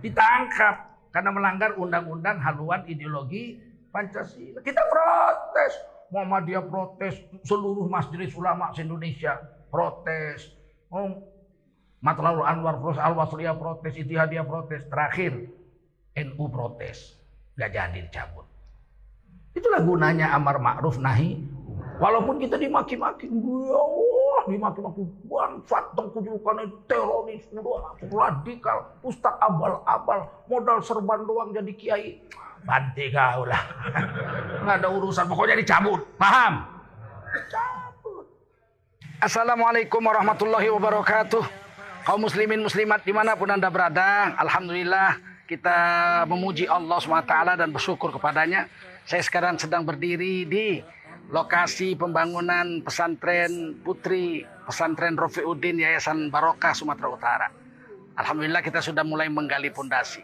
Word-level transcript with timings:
ditangkap 0.00 0.90
karena 1.12 1.30
melanggar 1.32 1.76
undang-undang 1.76 2.40
haluan 2.40 2.84
ideologi 2.88 3.60
Pancasila. 3.90 4.62
Kita 4.62 4.82
protes. 4.86 5.72
Muhammadiyah 6.10 6.66
protes, 6.66 7.22
seluruh 7.46 7.86
majelis 7.86 8.34
ulama 8.34 8.74
se-Indonesia 8.74 9.38
protes. 9.70 10.50
Oh, 10.90 11.22
Matlaul 12.02 12.42
Anwar 12.42 12.82
protes, 12.82 12.98
Al-Wasliyah 12.98 13.54
protes, 13.54 13.94
Itihadiyah 13.94 14.42
protes. 14.42 14.82
Terakhir, 14.90 15.54
NU 16.18 16.44
protes. 16.50 17.14
Gak 17.54 17.70
jadi 17.70 18.10
dicabut. 18.10 18.42
Itulah 19.54 19.86
gunanya 19.86 20.34
amar 20.34 20.58
ma'ruf 20.58 20.98
nahi. 20.98 21.46
Walaupun 22.02 22.42
kita 22.42 22.58
dimaki-maki, 22.58 23.30
Allah, 23.30 24.09
dimaki-maki 24.48 25.02
bangsat, 25.26 25.84
tengkujukan 25.98 26.56
teroris, 26.86 27.44
radikal, 28.08 28.78
ustaz 29.04 29.34
abal-abal, 29.42 30.28
modal 30.46 30.78
serban 30.80 31.26
doang 31.26 31.50
jadi 31.52 31.72
kiai. 31.76 32.08
Banti 32.60 33.08
kau 33.08 33.48
lah. 33.48 33.62
Nggak 34.64 34.76
ada 34.84 34.88
urusan, 34.92 35.24
pokoknya 35.24 35.56
dicabut. 35.56 36.04
Paham? 36.20 36.68
Cabut. 37.48 38.24
Assalamualaikum 39.20 40.00
warahmatullahi 40.04 40.68
wabarakatuh. 40.68 41.44
Kaum 42.04 42.20
muslimin 42.24 42.64
muslimat 42.64 43.04
di 43.04 43.12
mana 43.12 43.36
pun 43.36 43.48
anda 43.48 43.68
berada. 43.68 44.32
Alhamdulillah 44.40 45.20
kita 45.44 45.78
memuji 46.30 46.64
Allah 46.70 46.96
SWT 47.02 47.34
dan 47.58 47.68
bersyukur 47.74 48.14
kepadanya. 48.14 48.70
Saya 49.04 49.26
sekarang 49.26 49.58
sedang 49.58 49.82
berdiri 49.82 50.46
di 50.46 50.78
lokasi 51.30 51.94
pembangunan 51.94 52.82
pesantren 52.82 53.78
putri 53.86 54.42
pesantren 54.66 55.14
Rofiuddin 55.14 55.78
Yayasan 55.78 56.26
Barokah 56.26 56.74
Sumatera 56.74 57.08
Utara. 57.10 57.48
Alhamdulillah 58.18 58.60
kita 58.60 58.82
sudah 58.82 59.06
mulai 59.06 59.30
menggali 59.30 59.70
pondasi 59.70 60.20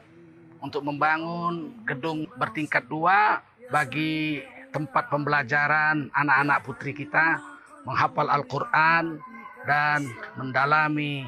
untuk 0.59 0.83
membangun 0.83 1.87
gedung 1.87 2.27
bertingkat 2.35 2.91
dua 2.91 3.39
bagi 3.71 4.43
tempat 4.75 5.09
pembelajaran 5.09 6.11
anak-anak 6.11 6.59
putri 6.67 6.93
kita 6.93 7.39
menghafal 7.87 8.27
Al-Quran 8.27 9.23
dan 9.63 10.11
mendalami 10.35 11.23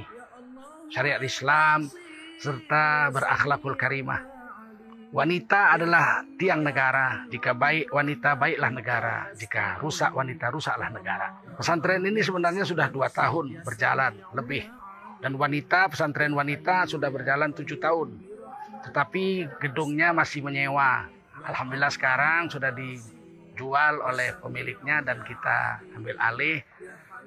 syariat 0.91 1.23
Islam 1.23 1.87
serta 2.42 3.15
berakhlakul 3.15 3.79
karimah. 3.79 4.38
Wanita 5.09 5.73
adalah 5.73 6.20
tiang 6.37 6.61
negara. 6.61 7.25
Jika 7.33 7.56
baik 7.56 7.89
wanita, 7.89 8.37
baiklah 8.37 8.69
negara. 8.69 9.17
Jika 9.33 9.81
rusak 9.81 10.12
wanita, 10.12 10.53
rusaklah 10.53 10.92
negara. 10.92 11.33
Pesantren 11.56 12.05
ini 12.05 12.20
sebenarnya 12.20 12.69
sudah 12.69 12.92
dua 12.92 13.09
tahun 13.09 13.64
berjalan 13.64 14.20
lebih. 14.36 14.69
Dan 15.25 15.41
wanita, 15.41 15.89
pesantren 15.89 16.36
wanita 16.36 16.84
sudah 16.84 17.09
berjalan 17.09 17.56
tujuh 17.56 17.81
tahun. 17.81 18.20
Tetapi 18.84 19.48
gedungnya 19.64 20.12
masih 20.12 20.45
menyewa. 20.45 21.09
Alhamdulillah 21.41 21.89
sekarang 21.89 22.53
sudah 22.53 22.69
dijual 22.77 24.05
oleh 24.05 24.36
pemiliknya 24.45 25.01
dan 25.01 25.25
kita 25.25 25.89
ambil 25.97 26.20
alih 26.20 26.61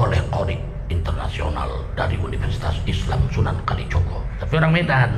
oleh 0.00 0.16
Qori 0.32 0.56
Internasional 0.88 1.68
dari 1.92 2.16
Universitas 2.16 2.80
Islam 2.88 3.20
Sunan 3.28 3.52
Kalijogo. 3.68 4.24
Tapi 4.40 4.56
orang 4.56 4.72
Medan 4.72 5.12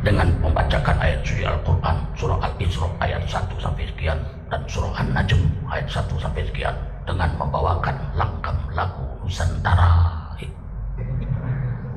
dengan 0.00 0.32
membacakan 0.40 0.96
ayat 0.96 1.20
suci 1.28 1.44
Al-Quran 1.44 1.96
surah 2.16 2.40
Al-Isra 2.40 2.88
ayat 3.04 3.28
1 3.28 3.60
sampai 3.60 3.84
sekian 3.84 4.16
dan 4.48 4.64
surah 4.64 4.96
An-Najm 4.96 5.44
ayat 5.68 5.92
1 5.92 6.08
sampai 6.08 6.48
sekian 6.48 6.72
dengan 7.04 7.36
membawakan 7.36 8.00
langkah 8.16 8.56
lagu 8.72 9.04
Nusantara. 9.20 10.24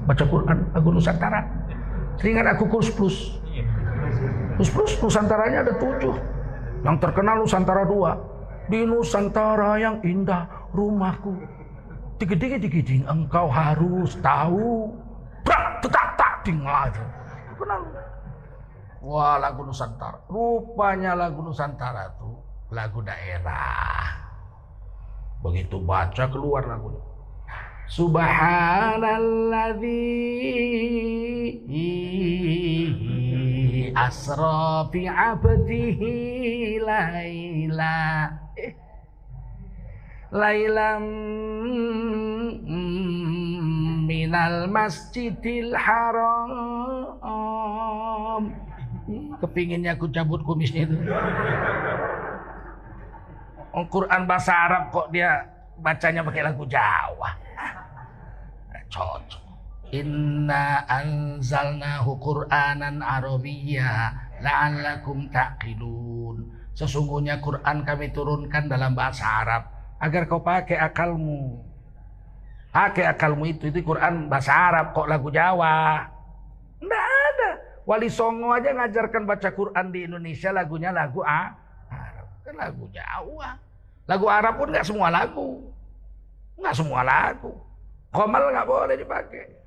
Baca 0.03 0.23
Quran 0.27 0.67
lagu 0.75 0.89
Nusantara. 0.91 1.47
Teringat 2.19 2.59
aku 2.59 2.67
kurs 2.67 2.91
plus. 2.91 3.36
Terus 4.57 4.73
plus 4.73 4.97
Nusantaranya 4.97 5.69
ada 5.69 5.73
tujuh. 5.77 6.17
Yang 6.81 6.97
terkenal 6.97 7.45
Nusantara 7.45 7.85
dua. 7.85 8.17
Di 8.67 8.83
Nusantara 8.89 9.77
yang 9.77 10.01
indah 10.01 10.49
rumahku. 10.73 11.37
Digeding 12.17 12.57
digeding 12.57 13.05
engkau 13.05 13.45
harus 13.53 14.17
tahu. 14.25 14.89
Brak 15.45 15.85
tetak 15.85 16.17
tak 16.17 16.33
tinggal. 16.41 16.89
Kenal. 17.53 17.85
Wah 19.05 19.37
lagu 19.37 19.61
Nusantara. 19.61 20.25
Rupanya 20.25 21.13
lagu 21.13 21.45
Nusantara 21.45 22.17
itu 22.17 22.33
lagu 22.73 23.05
daerah. 23.05 24.25
Begitu 25.45 25.77
baca 25.85 26.25
keluar 26.33 26.65
lagunya. 26.65 27.05
Subhanalladzi 27.87 30.03
asra 33.97 34.85
fi 34.93 35.09
'abdihi 35.09 36.77
laila. 36.81 38.29
Lailam 40.27 41.07
minal 44.03 44.67
masjidil 44.67 45.71
haram. 45.71 46.51
Kepinginnya 49.39 49.95
aku 49.95 50.11
cabut 50.11 50.43
kumisnya 50.43 50.83
itu. 50.83 50.99
Al-Quran 53.71 54.27
bahasa 54.27 54.51
Arab 54.67 54.91
kok 54.91 55.07
dia 55.15 55.47
bacanya 55.79 56.27
pakai 56.27 56.43
lagu 56.43 56.67
Jawa. 56.67 57.31
Cocok. 58.91 59.46
Inna 59.95 60.83
anzalnahu 60.83 62.19
Qur'anan 62.19 62.99
Arabiyya 62.99 64.11
la'allakum 64.43 65.31
taqilun. 65.31 66.43
Sesungguhnya 66.75 67.39
Quran 67.39 67.87
kami 67.87 68.11
turunkan 68.11 68.67
dalam 68.67 68.93
bahasa 68.93 69.25
Arab 69.41 69.63
agar 69.97 70.27
kau 70.27 70.43
pakai 70.43 70.77
akalmu. 70.77 71.63
Pakai 72.69 73.09
akalmu 73.09 73.49
itu 73.49 73.71
itu 73.71 73.81
Quran 73.81 74.29
bahasa 74.29 74.53
Arab 74.53 74.93
kok 74.93 75.09
lagu 75.09 75.31
Jawa. 75.33 76.05
Enggak 76.77 77.05
ada. 77.07 77.51
Wali 77.87 78.11
Songo 78.11 78.53
aja 78.53 78.75
ngajarkan 78.75 79.23
baca 79.25 79.49
Quran 79.55 79.89
di 79.89 80.05
Indonesia 80.05 80.53
lagunya 80.53 80.93
lagu 80.93 81.25
A. 81.25 81.55
Arab. 81.89 82.27
Kan 82.45 82.55
lagu 82.59 82.85
Jawa. 82.93 83.57
Lagu 84.05 84.25
Arab 84.29 84.53
pun 84.61 84.69
nggak 84.69 84.85
semua 84.85 85.09
lagu. 85.09 85.65
Nggak 86.59 86.75
semua 86.77 87.01
lagu. 87.01 87.55
Komal 88.13 88.53
nggak 88.53 88.67
boleh 88.69 88.95
dipakai. 88.99 89.66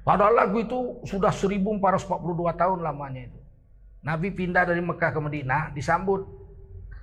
Padahal 0.00 0.32
lagu 0.32 0.64
itu 0.64 0.96
sudah 1.04 1.28
1442 1.28 2.08
tahun 2.56 2.80
lamanya 2.80 3.28
itu. 3.28 3.36
Nabi 4.00 4.32
pindah 4.32 4.64
dari 4.64 4.80
Mekah 4.80 5.12
ke 5.12 5.20
Madinah 5.20 5.76
disambut 5.76 6.24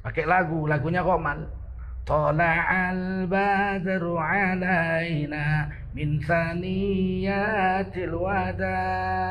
pakai 0.01 0.25
lagu, 0.25 0.65
lagunya 0.65 1.05
Komal. 1.05 1.45
Tala'al 2.07 3.27
badru 3.27 4.15
alaina 4.15 5.67
min 5.91 6.23
thaniyatil 6.23 8.15
wada' 8.15 9.27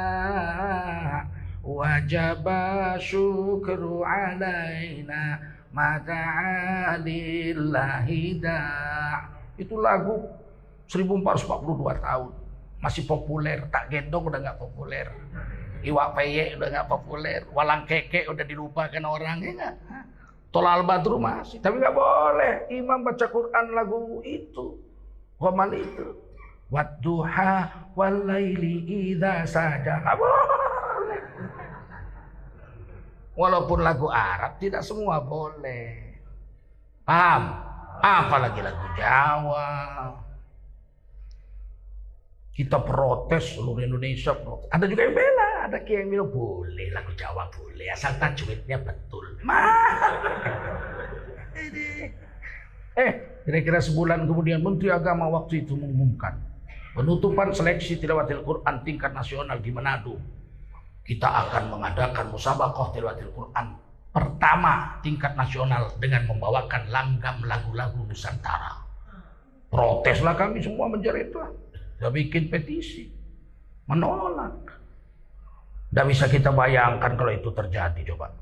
wajaba 1.67 2.95
syukru 3.01 4.05
alaina 4.07 5.43
mata'alillahi 5.75 8.39
da' 8.39 9.27
itu 9.59 9.75
lagu 9.81 10.23
1442 10.87 12.05
tahun 12.05 12.46
masih 12.87 13.03
populer. 13.03 13.67
Tak 13.67 13.91
gendong 13.91 14.31
udah 14.31 14.39
nggak 14.39 14.63
populer. 14.63 15.11
Iwak 15.83 16.15
peye 16.15 16.55
udah 16.55 16.69
nggak 16.71 16.87
populer. 16.87 17.43
Walang 17.51 17.83
keke 17.83 18.31
udah 18.31 18.47
dilupakan 18.47 19.03
orang 19.03 19.43
ya 19.43 19.51
nggak? 19.59 19.75
Tolal 20.55 20.87
badru 20.87 21.19
masih. 21.19 21.59
Tapi 21.59 21.83
nggak 21.83 21.97
boleh. 21.99 22.71
Imam 22.71 23.03
baca 23.03 23.27
Quran 23.27 23.67
lagu 23.75 24.23
itu. 24.23 24.79
Wamal 25.43 25.75
itu. 25.75 26.15
Wadduha 26.71 27.91
walaili 27.99 28.87
idha 28.87 29.43
saja. 29.43 29.99
Nggak 30.07 30.17
boleh. 30.23 31.21
Walaupun 33.35 33.83
lagu 33.83 34.07
Arab 34.07 34.63
tidak 34.63 34.87
semua 34.87 35.19
boleh. 35.19 36.23
Paham? 37.03 37.51
Apalagi 37.99 38.63
lagu 38.63 38.87
Jawa. 38.95 39.75
Kita 42.57 42.81
protes 42.81 43.53
seluruh 43.53 43.85
Indonesia 43.85 44.33
protes. 44.33 44.73
Ada 44.73 44.89
juga 44.89 45.05
yang 45.05 45.13
bela, 45.13 45.51
ada 45.69 45.77
yang 45.85 46.09
bilang 46.09 46.33
boleh 46.33 46.89
lagu 46.89 47.13
Jawa 47.13 47.53
boleh 47.53 47.87
asal 47.93 48.17
tajwidnya 48.17 48.81
betul. 48.81 49.37
eh, 52.97 53.13
kira-kira 53.45 53.79
sebulan 53.85 54.25
kemudian 54.25 54.65
Menteri 54.65 54.89
Agama 54.89 55.29
waktu 55.29 55.69
itu 55.69 55.77
mengumumkan 55.77 56.41
penutupan 56.97 57.53
seleksi 57.53 58.01
tilawatil 58.01 58.41
Quran 58.41 58.81
tingkat 58.81 59.13
nasional 59.13 59.61
di 59.61 59.69
Manado 59.69 60.17
kita 61.07 61.29
akan 61.29 61.77
mengadakan 61.77 62.33
musabakoh 62.35 62.91
tilawatil 62.91 63.31
Quran 63.31 63.79
pertama 64.11 64.97
tingkat 65.05 65.37
nasional 65.37 65.93
dengan 66.01 66.25
membawakan 66.25 66.89
langgam 66.89 67.45
lagu-lagu 67.45 68.01
Nusantara. 68.09 68.81
Proteslah 69.69 70.33
kami 70.33 70.65
semua 70.65 70.89
menjerit 70.89 71.31
lah. 71.37 71.53
Sudah 71.97 72.13
bikin 72.13 72.53
petisi. 72.53 73.09
Menolak. 73.89 74.73
Tidak 75.91 76.07
bisa 76.07 76.27
kita 76.29 76.53
bayangkan 76.53 77.17
kalau 77.17 77.33
itu 77.33 77.51
terjadi 77.51 78.01
coba. 78.15 78.33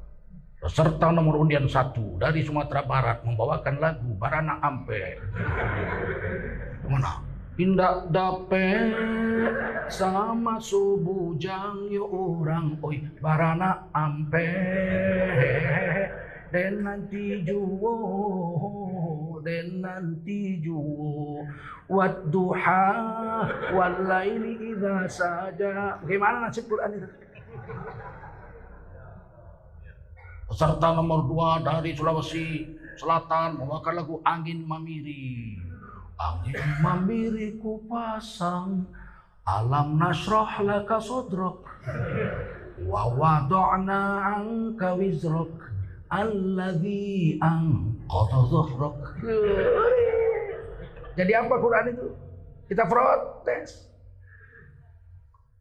Peserta 0.59 1.13
nomor 1.13 1.45
undian 1.45 1.69
satu 1.69 2.17
dari 2.17 2.41
Sumatera 2.41 2.83
Barat 2.83 3.21
membawakan 3.21 3.77
lagu 3.79 4.17
Barana 4.17 4.59
Ampe. 4.65 5.21
Mana? 6.89 7.35
Indak 7.55 8.11
dapet 8.11 8.91
sama 9.87 10.59
subuh 10.59 11.39
jang 11.39 11.87
yo 11.87 12.03
orang 12.11 12.75
oi 12.83 12.99
barana 13.23 13.87
ampe 13.95 14.51
dan 16.51 16.83
nanti 16.83 17.47
juwo 17.47 17.95
dan 19.45 19.85
nanti 19.85 20.59
juwo 20.65 21.45
wad 21.87 22.33
duha 22.33 22.89
wal 23.77 23.97
laili 24.09 24.73
idza 24.73 25.05
saja. 25.05 26.01
Gimana 26.09 26.49
nasib 26.49 26.65
Quran 26.65 26.97
itu? 26.97 27.09
Peserta 30.49 30.97
nomor 30.97 31.29
dua 31.29 31.61
dari 31.61 31.93
Sulawesi 31.93 32.65
Selatan 32.95 33.59
membawakan 33.59 33.95
lagu 34.01 34.17
Angin 34.23 34.63
Mamiri. 34.65 35.59
Angin 36.15 36.63
mamiriku 36.79 37.83
pasang 37.91 38.87
Alam 39.45 40.01
nasroh 40.01 40.49
laka 40.65 41.03
sodrok. 41.03 41.69
Wa 42.87 43.13
wada'na 43.13 44.25
angka 44.41 44.97
wizrok 44.97 45.53
Alladhi 46.09 47.35
zuhrok 48.49 48.97
Jadi 51.15 51.33
apa 51.35 51.55
Quran 51.59 51.85
itu? 51.95 52.07
Kita 52.71 52.85
protes 52.87 53.91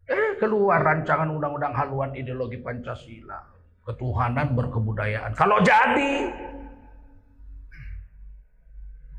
Eh 0.04 0.36
keluar 0.36 0.84
rancangan 0.84 1.30
undang-undang 1.30 1.72
haluan 1.72 2.12
ideologi 2.12 2.60
Pancasila 2.60 3.40
Ketuhanan 3.84 4.52
berkebudayaan 4.54 5.32
Kalau 5.34 5.58
jadi 5.62 6.30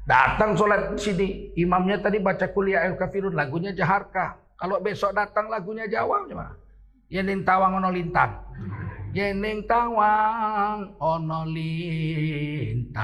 Datang 0.06 0.54
sholat 0.54 0.94
di 0.94 1.02
sini, 1.02 1.28
imamnya 1.58 1.98
tadi 1.98 2.22
baca 2.22 2.46
kuliah 2.54 2.86
al 2.86 2.94
kafirun, 2.94 3.34
lagunya 3.34 3.74
Jaharka. 3.74 4.38
Kalau 4.54 4.78
besok 4.78 5.18
datang 5.18 5.50
lagunya 5.50 5.90
Jawa 5.90 6.30
gimana? 6.30 6.54
Yening 7.10 7.42
tawang 7.42 7.81
ono 7.81 7.90
lintang. 7.90 8.38
Yening 9.16 9.64
tawang 9.64 10.92
ono 11.00 11.48
lintang 11.48 13.00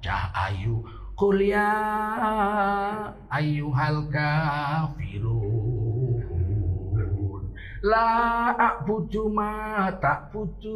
cah 0.00 0.32
ayu 0.32 0.80
kuliah 1.20 3.12
ayu 3.28 3.68
hal 3.76 4.08
kafirun. 4.08 5.44
La 7.84 8.56
bucu 8.88 9.28
ma 9.28 9.92
tak 10.00 10.32
putus. 10.32 10.72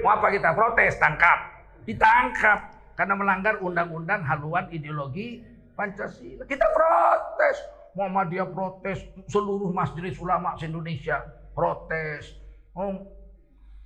Mau 0.00 0.16
apa 0.16 0.32
kita 0.32 0.56
protes? 0.56 0.96
Tangkap. 0.96 1.68
Ditangkap 1.84 2.80
karena 2.96 3.12
melanggar 3.12 3.60
undang-undang 3.60 4.24
haluan 4.24 4.72
ideologi 4.72 5.44
Pancasila. 5.76 6.48
Kita 6.48 6.64
protes. 6.72 7.60
Muhammadiyah 7.92 8.48
protes, 8.56 9.04
seluruh 9.28 9.68
majelis 9.68 10.16
ulama 10.16 10.56
se-Indonesia 10.56 11.20
protes. 11.52 12.43
Oh, 12.74 13.06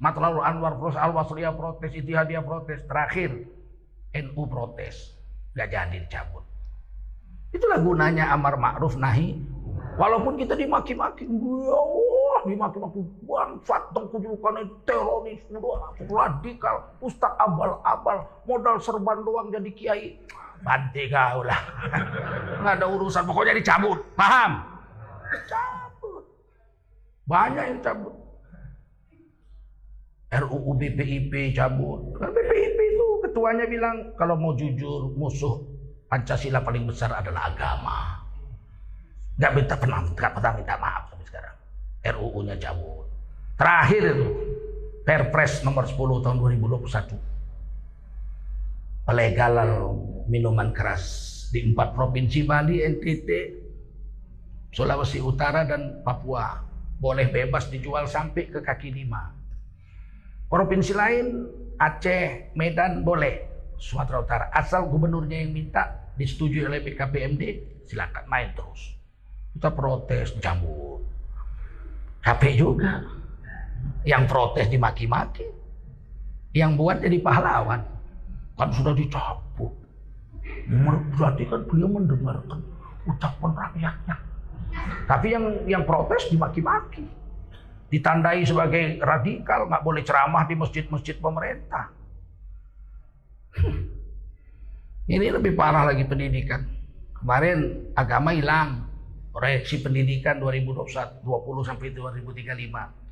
Matlaul 0.00 0.40
Anwar 0.40 0.80
protes, 0.80 0.96
Al-Wasliyah 0.96 1.52
protes, 1.52 1.92
Itihadiyah 1.92 2.40
protes. 2.40 2.80
Terakhir 2.88 3.30
NU 4.16 4.42
protes. 4.48 5.12
Gak 5.52 5.68
jadi 5.74 6.00
dicabut. 6.00 6.46
Itulah 7.52 7.80
gunanya 7.84 8.32
amar 8.32 8.56
ma'ruf 8.56 8.96
nahi. 8.96 9.36
Walaupun 9.98 10.38
kita 10.38 10.54
dimaki-maki, 10.54 11.26
ya 11.26 11.74
Allah, 11.74 12.40
dimaki-maki 12.46 13.02
bangsat 13.26 13.82
tengkujukan 13.90 14.54
teroris, 14.86 15.42
radikal, 16.06 16.94
ustaz 17.02 17.34
abal-abal, 17.42 18.22
modal 18.46 18.78
serban 18.78 19.26
doang 19.26 19.50
jadi 19.50 19.70
kiai. 19.74 20.06
Banti 20.62 21.10
kau 21.10 21.42
lah. 21.42 21.58
Nggak 22.62 22.74
ada 22.78 22.86
urusan, 22.86 23.26
pokoknya 23.26 23.58
dicabut. 23.58 23.98
Paham? 24.14 24.62
Cabut. 25.50 26.22
Banyak 27.26 27.64
yang 27.74 27.80
cabut. 27.82 28.27
RUU 30.28 30.76
BPIP 30.76 31.56
cabut. 31.56 32.12
Kan 32.20 32.30
BPIP 32.36 32.78
itu 32.96 33.06
ketuanya 33.24 33.64
bilang 33.64 34.12
kalau 34.20 34.36
mau 34.36 34.52
jujur 34.52 35.16
musuh 35.16 35.64
Pancasila 36.08 36.64
paling 36.64 36.88
besar 36.88 37.12
adalah 37.12 37.52
agama. 37.52 38.24
Gak 39.36 39.52
minta 39.52 39.76
pernah, 39.76 40.00
gak 40.16 40.32
pernah 40.40 40.52
minta 40.56 40.74
maaf 40.80 41.12
sampai 41.12 41.26
sekarang. 41.28 41.56
RUU-nya 42.16 42.56
cabut. 42.56 43.04
Terakhir 43.60 44.02
itu 44.16 44.26
Perpres 45.04 45.64
nomor 45.64 45.88
10 45.88 45.96
tahun 46.24 46.36
2021. 46.36 47.16
Pelegalan 49.08 49.68
minuman 50.28 50.68
keras 50.76 51.04
di 51.48 51.64
empat 51.64 51.96
provinsi 51.96 52.44
Bali, 52.44 52.84
NTT, 52.84 53.28
Sulawesi 54.68 55.16
Utara 55.24 55.64
dan 55.64 56.04
Papua 56.04 56.60
boleh 57.00 57.32
bebas 57.32 57.72
dijual 57.72 58.04
sampai 58.04 58.52
ke 58.52 58.60
kaki 58.60 58.92
lima. 58.92 59.37
Provinsi 60.48 60.96
lain 60.96 61.44
Aceh, 61.76 62.56
Medan 62.56 63.04
boleh, 63.04 63.46
Sumatera 63.76 64.24
Utara 64.24 64.46
asal 64.50 64.88
gubernurnya 64.88 65.44
yang 65.44 65.52
minta 65.54 66.10
disetujui 66.18 66.66
oleh 66.66 66.82
BKPMD 66.82 67.42
silakan 67.86 68.24
main 68.26 68.50
terus. 68.56 68.96
Kita 69.54 69.70
protes 69.70 70.34
cabut. 70.42 71.04
HP 72.24 72.58
juga. 72.58 73.04
Yang 74.02 74.24
protes 74.26 74.66
dimaki-maki. 74.72 75.46
Yang 76.56 76.70
buat 76.74 76.96
jadi 76.98 77.18
pahlawan. 77.22 77.80
Kan 78.58 78.68
sudah 78.74 78.96
dicabut. 78.96 79.70
Berarti 81.14 81.44
kan 81.46 81.60
beliau 81.68 81.88
mendengarkan 81.92 82.60
ucapan 83.06 83.52
rakyatnya. 83.54 84.16
Tapi 85.06 85.26
yang 85.30 85.44
yang 85.70 85.82
protes 85.86 86.26
dimaki-maki. 86.28 87.06
Ditandai 87.88 88.44
sebagai 88.44 89.00
radikal, 89.00 89.64
nggak 89.64 89.84
boleh 89.84 90.04
ceramah 90.04 90.44
di 90.44 90.54
masjid-masjid 90.56 91.16
pemerintah. 91.16 91.88
Ini 95.08 95.32
lebih 95.32 95.56
parah 95.56 95.88
lagi 95.88 96.04
pendidikan. 96.04 96.68
Kemarin 97.16 97.88
agama 97.96 98.36
hilang, 98.36 98.84
proyeksi 99.32 99.80
pendidikan 99.80 100.36
2020 100.36 101.24
sampai 101.64 101.88
2035 101.96 103.08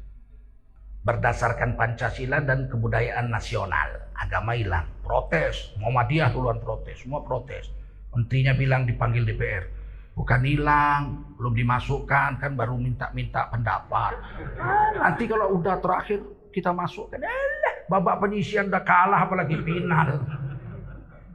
berdasarkan 1.06 1.78
Pancasila 1.78 2.42
dan 2.42 2.66
kebudayaan 2.66 3.30
nasional. 3.30 4.10
Agama 4.18 4.58
hilang, 4.58 4.90
protes, 5.06 5.70
Muhammadiyah 5.78 6.34
duluan 6.34 6.58
protes, 6.58 7.00
semua 7.00 7.22
protes. 7.22 7.70
Menterinya 8.10 8.52
bilang 8.58 8.82
dipanggil 8.84 9.22
DPR. 9.22 9.75
Bukan 10.16 10.40
hilang, 10.48 11.36
belum 11.36 11.52
dimasukkan, 11.52 12.40
kan 12.40 12.52
baru 12.56 12.80
minta-minta 12.80 13.52
pendapat. 13.52 14.16
Ah, 14.56 14.88
nanti 14.96 15.28
kalau 15.28 15.60
udah 15.60 15.76
terakhir 15.76 16.24
kita 16.56 16.72
masukkan, 16.72 17.20
eh, 17.20 17.84
babak 17.84 18.24
penyisian 18.24 18.72
udah 18.72 18.80
kalah 18.80 19.28
apalagi 19.28 19.60
final. 19.60 20.24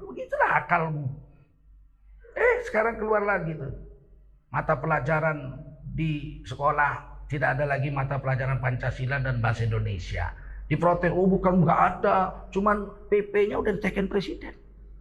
Begitulah 0.01 0.65
akalmu. 0.65 1.13
Eh 2.33 2.65
sekarang 2.65 2.97
keluar 2.97 3.21
lagi 3.21 3.53
tuh. 3.53 3.69
Mata 4.49 4.73
pelajaran 4.75 5.61
di 5.85 6.41
sekolah 6.43 7.23
tidak 7.31 7.55
ada 7.55 7.63
lagi 7.63 7.87
mata 7.87 8.19
pelajaran 8.19 8.59
Pancasila 8.59 9.23
dan 9.23 9.39
bahasa 9.39 9.63
Indonesia. 9.63 10.35
Diprotes, 10.67 11.11
oh 11.11 11.27
bukan 11.27 11.63
nggak 11.63 11.79
ada, 11.79 12.47
cuman 12.51 13.07
PP-nya 13.11 13.59
udah 13.59 13.75
diteken 13.75 14.07
presiden. 14.07 14.55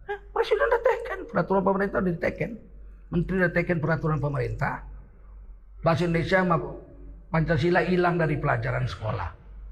Eh, 0.07 0.17
presiden 0.35 0.67
udah 0.67 0.83
teken, 0.83 1.19
peraturan 1.31 1.63
pemerintah 1.63 1.99
udah 2.03 2.11
diteken. 2.11 2.51
Menteri 3.11 3.43
peraturan 3.83 4.23
pemerintah. 4.23 4.87
Bahasa 5.83 6.07
Indonesia 6.07 6.39
Pancasila 7.31 7.83
hilang 7.83 8.15
dari 8.19 8.39
pelajaran 8.39 8.87
sekolah. 8.87 9.29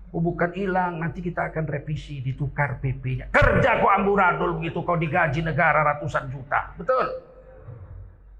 Oh 0.10 0.24
bukan 0.26 0.52
hilang, 0.58 0.98
nanti 0.98 1.22
kita 1.22 1.54
akan 1.54 1.70
revisi, 1.70 2.20
ditukar 2.20 2.82
PP-nya. 2.82 3.30
Kerja 3.30 3.78
kok 3.78 3.94
amburadul 3.94 4.58
begitu, 4.58 4.82
kau 4.82 4.98
digaji 4.98 5.46
negara 5.46 5.86
ratusan 5.86 6.34
juta. 6.34 6.74
Betul? 6.76 7.06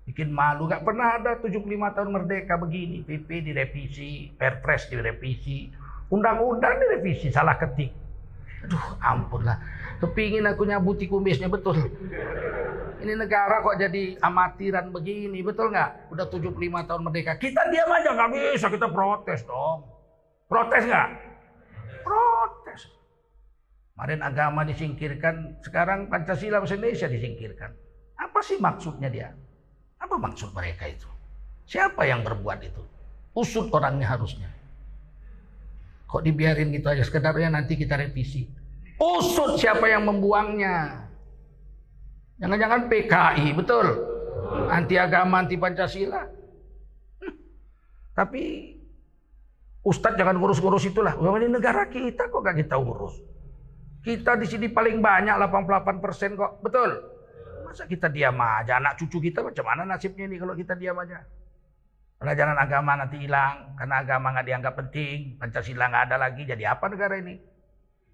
Bikin 0.10 0.34
malu, 0.34 0.66
gak 0.66 0.82
pernah 0.82 1.22
ada 1.22 1.38
75 1.38 1.70
tahun 1.70 2.10
merdeka 2.10 2.58
begini. 2.58 3.06
PP 3.06 3.46
direvisi, 3.46 4.34
Perpres 4.34 4.90
direvisi, 4.90 5.70
undang-undang 6.10 6.82
direvisi, 6.82 7.30
salah 7.30 7.62
ketik. 7.62 7.94
Aduh 8.66 8.86
ampun 9.00 9.48
lah. 9.48 9.58
Kepingin 10.00 10.48
aku 10.48 10.64
nyabuti 10.64 11.08
kumisnya, 11.08 11.52
betul. 11.52 11.76
Ini 13.00 13.16
negara 13.16 13.64
kok 13.64 13.80
jadi 13.80 14.20
amatiran 14.20 14.92
begini, 14.92 15.40
betul 15.40 15.72
nggak? 15.72 16.12
Udah 16.12 16.28
75 16.28 16.88
tahun 16.88 17.02
merdeka. 17.04 17.40
Kita 17.40 17.68
diam 17.72 17.88
aja, 17.92 18.12
nggak 18.16 18.32
bisa, 18.36 18.68
kita 18.68 18.88
protes 18.92 19.44
dong. 19.48 19.88
Protes 20.48 20.84
nggak? 20.84 21.10
Protes. 22.04 22.82
Kemarin 23.96 24.24
agama 24.24 24.64
disingkirkan, 24.68 25.60
sekarang 25.64 26.08
Pancasila 26.08 26.64
bahasa 26.64 26.76
Indonesia 26.76 27.08
disingkirkan. 27.12 27.72
Apa 28.20 28.40
sih 28.44 28.60
maksudnya 28.60 29.08
dia? 29.12 29.32
Apa 30.00 30.16
maksud 30.16 30.52
mereka 30.56 30.88
itu? 30.88 31.08
Siapa 31.68 32.08
yang 32.08 32.24
berbuat 32.24 32.60
itu? 32.64 32.84
Usut 33.36 33.72
orangnya 33.72 34.12
harusnya. 34.12 34.59
Kok 36.10 36.26
dibiarin 36.26 36.74
gitu 36.74 36.90
aja? 36.90 37.06
Sekedarnya 37.06 37.54
nanti 37.54 37.78
kita 37.78 37.94
revisi. 37.94 38.50
Usut 38.98 39.62
siapa 39.62 39.86
yang 39.86 40.10
membuangnya? 40.10 41.06
Jangan-jangan 42.42 42.90
PKI, 42.90 43.54
betul? 43.54 43.86
Anti 44.74 44.98
agama, 44.98 45.46
anti 45.46 45.54
Pancasila. 45.54 46.26
Tapi 48.18 48.74
Ustadz 49.86 50.18
jangan 50.18 50.36
ngurus-ngurus 50.42 50.90
itulah. 50.90 51.14
Ini 51.16 51.48
negara 51.48 51.88
kita 51.88 52.28
kok 52.28 52.42
gak 52.42 52.58
kita 52.58 52.76
urus. 52.76 53.16
Kita 54.04 54.36
di 54.36 54.50
sini 54.50 54.68
paling 54.68 55.00
banyak 55.00 55.38
88 55.38 56.04
persen 56.04 56.34
kok. 56.34 56.60
Betul? 56.66 56.90
Masa 57.70 57.86
kita 57.86 58.10
diam 58.10 58.36
aja? 58.42 58.82
Anak 58.82 58.98
cucu 58.98 59.22
kita 59.22 59.46
macam 59.46 59.62
mana 59.62 59.86
nasibnya 59.86 60.26
ini 60.26 60.42
kalau 60.42 60.58
kita 60.58 60.74
diam 60.74 60.98
aja? 60.98 61.22
Pelajaran 62.20 62.60
agama 62.60 63.00
nanti 63.00 63.16
hilang 63.16 63.80
karena 63.80 64.04
agama 64.04 64.36
nggak 64.36 64.48
dianggap 64.52 64.74
penting, 64.76 65.40
Pancasila 65.40 65.88
nggak 65.88 66.04
ada 66.12 66.18
lagi. 66.20 66.44
Jadi 66.44 66.68
apa 66.68 66.92
negara 66.92 67.16
ini? 67.16 67.40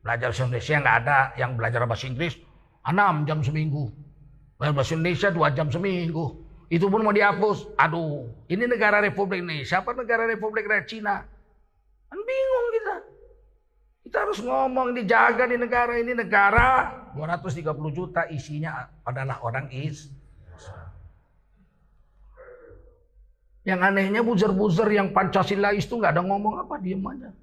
Belajar 0.06 0.30
bahasa 0.30 0.46
Indonesia 0.46 0.76
nggak 0.78 0.98
ada, 1.02 1.20
yang 1.42 1.52
belajar 1.58 1.82
bahasa 1.90 2.06
Inggris 2.06 2.38
6 2.86 3.26
jam 3.26 3.42
seminggu. 3.42 3.90
Belajar 4.62 4.74
bahasa 4.78 4.94
Indonesia 4.94 5.30
2 5.34 5.58
jam 5.58 5.68
seminggu. 5.74 6.26
Itu 6.70 6.86
pun 6.94 7.02
mau 7.02 7.18
dihapus. 7.18 7.74
Aduh, 7.82 8.30
ini 8.46 8.70
negara 8.70 9.02
Republik 9.02 9.42
Indonesia 9.42 9.82
apa 9.82 9.98
negara 9.98 10.30
Republik 10.30 10.70
Cina? 10.86 11.26
Kan 12.06 12.20
bingung 12.22 12.68
kita. 12.78 12.96
Kita 14.06 14.18
harus 14.22 14.38
ngomong 14.38 14.94
dijaga 14.94 15.50
di 15.50 15.58
negara 15.58 15.98
ini 15.98 16.14
negara 16.14 16.94
230 17.18 17.74
juta 17.90 18.30
isinya 18.30 18.86
adalah 19.02 19.42
orang 19.42 19.74
is. 19.74 20.14
Yang 23.66 23.80
anehnya 23.82 24.22
buzzer-buzzer 24.22 24.88
yang 24.94 25.10
Pancasilais 25.10 25.84
itu 25.84 25.98
nggak 25.98 26.14
ada 26.14 26.22
ngomong 26.22 26.62
apa, 26.62 26.78
diem 26.78 27.02
aja. 27.02 27.34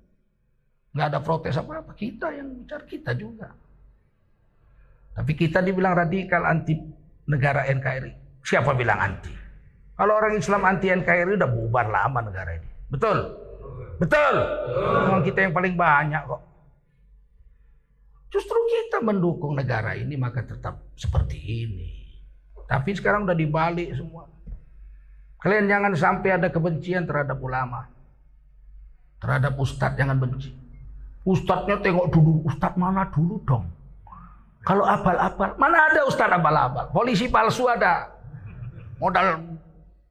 Nggak 0.94 1.06
ada 1.10 1.18
protes 1.18 1.58
apa-apa. 1.58 1.92
Kita 1.98 2.30
yang 2.30 2.62
bicara 2.62 2.84
kita 2.86 3.10
juga. 3.18 3.50
Tapi 5.12 5.32
kita 5.34 5.60
dibilang 5.60 5.98
radikal 5.98 6.46
anti 6.46 6.78
negara 7.26 7.66
NKRI. 7.66 8.40
Siapa 8.40 8.70
bilang 8.72 9.02
anti? 9.02 9.34
Kalau 9.98 10.14
orang 10.14 10.38
Islam 10.38 10.62
anti 10.62 10.88
NKRI 10.88 11.36
udah 11.36 11.50
bubar 11.50 11.86
lama 11.90 12.20
negara 12.22 12.54
ini. 12.56 12.70
Betul? 12.88 13.18
Betul? 13.98 14.34
Memang 15.04 15.22
kita 15.26 15.46
yang 15.46 15.52
paling 15.54 15.74
banyak 15.74 16.22
kok. 16.22 16.42
Justru 18.32 18.56
kita 18.64 19.04
mendukung 19.04 19.52
negara 19.52 19.92
ini 19.92 20.16
maka 20.16 20.40
tetap 20.40 20.80
seperti 20.96 21.36
ini. 21.36 21.90
Tapi 22.64 22.96
sekarang 22.96 23.28
udah 23.28 23.36
dibalik 23.36 23.92
semua. 23.92 24.24
Kalian 25.42 25.66
jangan 25.66 25.92
sampai 25.98 26.38
ada 26.38 26.48
kebencian 26.48 27.02
terhadap 27.02 27.38
ulama. 27.42 27.90
Terhadap 29.18 29.58
ustadz 29.58 29.98
jangan 29.98 30.18
benci. 30.18 30.54
Ustadznya 31.22 31.78
tengok 31.82 32.10
dulu, 32.10 32.46
ustadz 32.46 32.78
mana 32.78 33.06
dulu 33.10 33.42
dong. 33.46 33.66
Kalau 34.62 34.86
abal-abal, 34.86 35.58
mana 35.58 35.90
ada 35.90 36.06
ustadz 36.06 36.34
abal-abal? 36.34 36.90
Polisi 36.94 37.26
palsu 37.26 37.66
ada. 37.66 38.10
Modal 39.02 39.58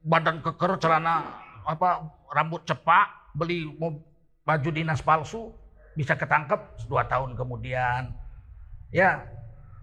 badan 0.04 0.44
keker, 0.44 0.76
celana 0.76 1.24
apa 1.64 2.04
rambut 2.32 2.60
cepak, 2.68 3.32
beli 3.32 3.72
baju 4.44 4.68
dinas 4.68 5.00
palsu 5.00 5.52
bisa 5.92 6.16
ketangkep 6.16 6.60
dua 6.88 7.04
tahun 7.04 7.36
kemudian 7.36 8.12
ya 8.92 9.22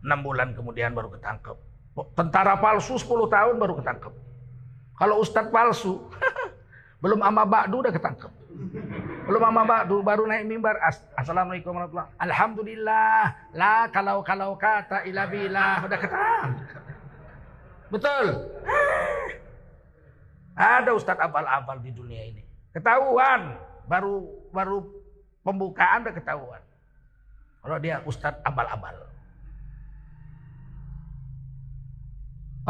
enam 0.02 0.20
bulan 0.26 0.52
kemudian 0.58 0.92
baru 0.92 1.14
ketangkep 1.14 1.58
tentara 2.16 2.56
palsu 2.58 2.96
10 2.96 3.08
tahun 3.28 3.56
baru 3.60 3.74
ketangkep 3.82 4.14
kalau 5.00 5.24
ustadz 5.24 5.48
palsu 5.48 5.96
belum 7.04 7.24
ama 7.24 7.48
ba'du 7.48 7.80
udah 7.80 7.96
ketangkep. 7.96 8.32
Belum 9.24 9.44
ama 9.48 9.64
ba'du 9.64 10.04
baru 10.04 10.28
naik 10.28 10.44
mimbar. 10.44 10.76
Assalamualaikum 11.16 11.72
warahmatullahi 11.72 12.12
alhamdulillah. 12.20 13.22
La 13.56 13.88
kalau 13.88 14.20
kalau 14.28 14.60
kata 14.60 15.08
ila 15.08 15.24
billah 15.32 15.88
udah 15.88 15.98
ketangkep. 16.04 16.84
Betul? 17.88 18.26
Ada 20.60 20.92
ustadz 20.92 21.24
abal-abal 21.24 21.80
di 21.80 21.96
dunia 21.96 22.20
ini. 22.28 22.44
Ketahuan. 22.76 23.56
Baru 23.88 24.44
baru 24.52 24.84
pembukaan 25.42 26.04
udah 26.04 26.16
ketahuan. 26.20 26.62
Kalau 27.64 27.78
dia 27.80 28.04
ustadz 28.04 28.44
abal-abal. 28.44 29.08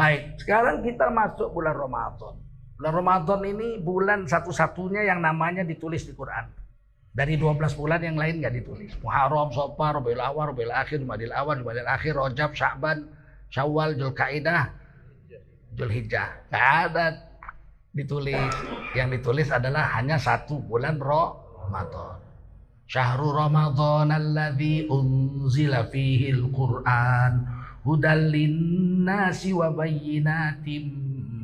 Baik, 0.00 0.40
sekarang 0.40 0.80
kita 0.80 1.12
masuk 1.12 1.52
bulan 1.52 1.76
Ramadan. 1.76 2.40
Bulan 2.80 2.92
Ramadan 3.04 3.40
ini 3.44 3.76
bulan 3.84 4.24
satu-satunya 4.24 5.04
yang 5.04 5.20
namanya 5.20 5.60
ditulis 5.60 6.08
di 6.08 6.16
Quran. 6.16 6.48
Dari 7.12 7.36
12 7.36 7.76
bulan 7.76 8.00
yang 8.00 8.16
lain 8.16 8.40
nggak 8.40 8.54
ditulis. 8.64 8.96
Muharram, 9.04 9.52
Sofar, 9.52 10.00
Rabiul 10.00 10.24
Awal, 10.24 10.56
Rabiul 10.56 10.72
Akhir, 10.72 11.04
Rabiul 11.04 11.36
Awal, 11.36 11.60
Rabiul 11.60 11.84
Akhir, 11.84 12.16
Rajab, 12.16 12.56
Sya'ban, 12.56 13.12
Syawal, 13.52 14.00
Zulkaidah, 14.00 14.72
Zulhijjah. 15.76 16.48
Nggak 16.48 16.66
ada 16.88 17.06
ditulis. 17.92 18.52
Yang 18.96 19.20
ditulis 19.20 19.52
adalah 19.52 20.00
hanya 20.00 20.16
satu 20.16 20.64
bulan 20.64 20.96
Ramadan. 20.96 22.16
Syahrul 22.88 23.36
Ramadan 23.36 24.16
alladzi 24.16 24.88
unzila 24.88 25.84
fihi 25.92 26.32
al-Qur'an 26.32 27.60
hudal 27.84 28.28
linnasi 29.00 29.56
wa 29.56 29.72
bayyinatim 29.72 30.84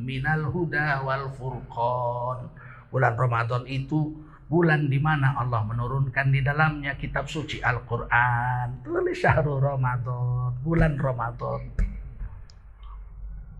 minal 0.04 0.52
huda 0.52 1.00
wal 1.08 1.32
furqan. 1.32 2.52
Bulan 2.92 3.16
Ramadan 3.16 3.64
itu 3.64 4.12
bulan 4.44 4.92
di 4.92 5.00
mana 5.00 5.40
Allah 5.40 5.64
menurunkan 5.64 6.36
di 6.36 6.44
dalamnya 6.44 7.00
kitab 7.00 7.32
suci 7.32 7.64
Al-Qur'an. 7.64 8.84
Tulis 8.84 9.16
syahrul 9.16 9.64
Ramadan, 9.64 10.52
bulan 10.60 11.00
Ramadan. 11.00 11.60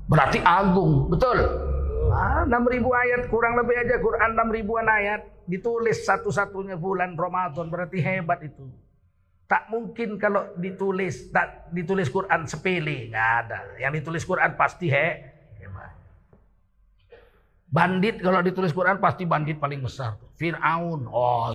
Berarti 0.06 0.44
agung, 0.44 1.08
betul? 1.08 1.40
Ah, 2.12 2.44
6000 2.44 2.86
ayat 2.92 3.22
kurang 3.32 3.58
lebih 3.58 3.80
aja 3.80 3.98
Quran 3.98 4.30
6000an 4.38 4.86
ayat 4.86 5.20
ditulis 5.48 6.04
satu-satunya 6.06 6.78
bulan 6.78 7.16
Ramadan 7.16 7.66
berarti 7.72 7.98
hebat 7.98 8.44
itu. 8.44 8.62
Tak 9.46 9.70
mungkin 9.70 10.18
kalau 10.18 10.58
ditulis 10.58 11.30
tak 11.30 11.70
ditulis 11.70 12.10
Quran 12.10 12.50
sepele, 12.50 13.14
nggak 13.14 13.30
ada. 13.46 13.60
Yang 13.78 14.02
ditulis 14.02 14.22
Quran 14.26 14.58
pasti 14.58 14.90
he. 14.90 15.08
Bandit 17.66 18.22
kalau 18.22 18.40
ditulis 18.40 18.70
Quran 18.70 18.98
pasti 19.02 19.26
bandit 19.26 19.58
paling 19.58 19.82
besar. 19.82 20.16
Fir'aun, 20.38 21.06
oh 21.10 21.50